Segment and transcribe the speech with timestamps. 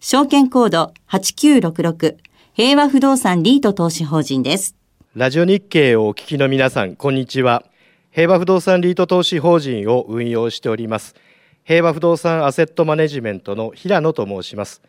[0.00, 2.18] 証券コード8966
[2.52, 4.76] 平和不動産リート投資法人です。
[5.16, 7.64] ラジオ日経をお聞きの皆さん、こんにちは。
[8.12, 11.16] 平和不動産リート投資法人を運用しております。
[11.64, 14.82] 平和不動産アセットマネジメントの平野と申します。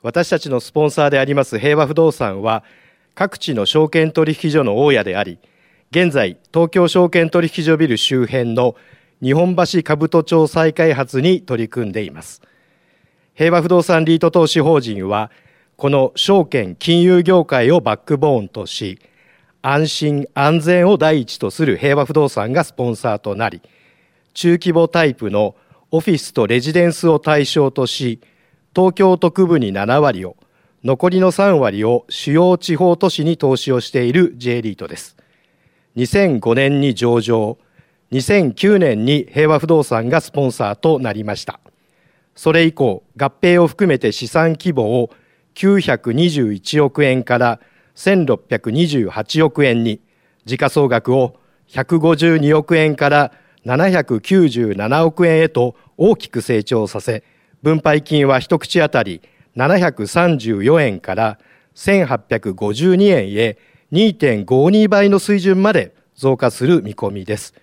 [0.00, 2.64] 私たちのスポンサーであります平和不動産は、
[3.14, 5.38] 各地の証券取引所の大家であり、
[5.90, 8.76] 現在、東京証券取引所ビル周辺の
[9.22, 12.40] 日本橋兜町再開発に取り組んでいます。
[13.36, 15.30] 平和不動産リート投資法人は、
[15.76, 18.98] この証券金融業界をバックボーンとし、
[19.60, 23.60] 安心安全を第一とする平和不動産がスポンサーとなり、
[24.32, 25.54] 中規模タイプの
[25.90, 28.20] オフィスとレジデンスを対象とし、
[28.74, 30.36] 東京都区部に7割を、
[30.82, 35.14] 残りの3割を主要地方都市に投資をしている J リートです。
[35.96, 37.58] 2005年に上場、
[38.12, 41.60] 2009年に平和不動産がスポンサーとなりました。
[42.36, 45.10] それ以降、合併を含めて資産規模を
[45.54, 47.60] 921億円から
[47.96, 50.00] 1628億円に、
[50.44, 51.36] 時価総額を
[51.70, 53.32] 152億円から
[53.64, 57.24] 797億円へと大きく成長させ、
[57.62, 59.22] 分配金は一口当たり
[59.56, 61.38] 734円から
[61.74, 63.58] 1852円へ
[63.92, 67.54] 2.52倍の水準まで増加する見込みです。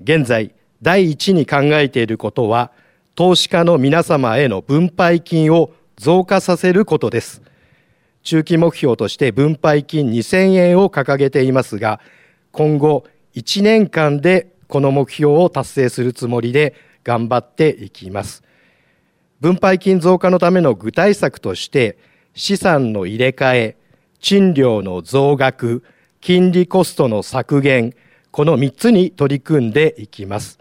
[0.00, 2.70] 現在、第一に考えていることは、
[3.16, 7.40] 投資家の皆様への分配金を増加させることです。
[8.22, 11.98] 中期目標として分配金2000円を掲げていますが、
[12.52, 18.42] 今後1年間でこの目標を達成するつもりで頑張っていきます。
[19.40, 21.96] 分配金増加のための具体策として、
[22.34, 23.76] 資産の入れ替え、
[24.20, 25.82] 賃料の増額、
[26.20, 27.94] 金利コストの削減、
[28.30, 30.58] この3つに取り組んでいきます。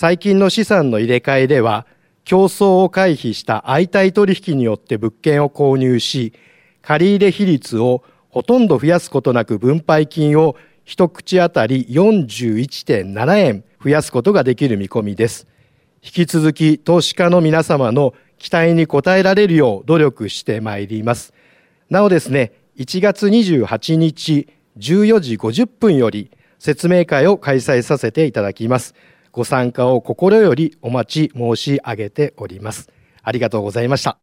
[0.00, 1.84] 最近の資産の入れ替えでは、
[2.22, 6.34] 競争を回避した相対取引によって物件を購入し、
[6.82, 15.48] 借入比率をほとんど増やすことなく分配金を一口当たり41.7円増やすことができる見込みです。
[16.00, 21.34] 引き続き投資家の皆様の期待に応えられるよう努力してまいります。
[21.90, 24.46] なおですね、1月28日
[24.78, 26.30] 14時50分より
[26.60, 28.94] 説明会を開催させていただきます。
[29.38, 32.90] ご参加を心よりお待ち申し上げております。
[33.22, 34.18] ありがとうございました。